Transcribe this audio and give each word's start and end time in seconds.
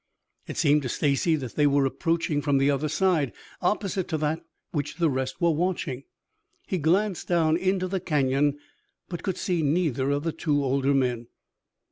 It 0.47 0.57
seemed 0.57 0.81
to 0.81 0.89
Stacy 0.89 1.35
that 1.35 1.55
they 1.55 1.67
were 1.67 1.85
approaching 1.85 2.41
from 2.41 2.57
the 2.57 2.71
other 2.71 2.89
side, 2.89 3.31
opposite 3.61 4.07
to 4.07 4.17
that 4.17 4.43
which 4.71 4.95
the 4.95 5.11
rest 5.11 5.39
were 5.39 5.51
watching. 5.51 6.05
He 6.65 6.79
glanced 6.79 7.27
down 7.27 7.55
into 7.55 7.87
the 7.87 7.99
canyon, 7.99 8.57
but 9.09 9.21
could 9.21 9.37
see 9.37 9.61
neither 9.61 10.09
of 10.09 10.23
the 10.23 10.31
two 10.31 10.63
older 10.63 10.95
men. 10.95 11.27